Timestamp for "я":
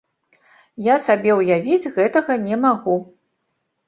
0.85-0.95